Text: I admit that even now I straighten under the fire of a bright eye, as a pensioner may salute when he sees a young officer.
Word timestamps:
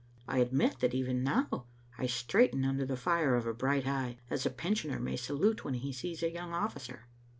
I 0.27 0.39
admit 0.39 0.79
that 0.79 0.95
even 0.95 1.23
now 1.23 1.67
I 1.95 2.07
straighten 2.07 2.65
under 2.65 2.87
the 2.87 2.97
fire 2.97 3.35
of 3.35 3.45
a 3.45 3.53
bright 3.53 3.85
eye, 3.85 4.17
as 4.31 4.47
a 4.47 4.49
pensioner 4.49 4.99
may 4.99 5.15
salute 5.15 5.63
when 5.63 5.75
he 5.75 5.93
sees 5.93 6.23
a 6.23 6.31
young 6.33 6.53
officer. 6.53 7.05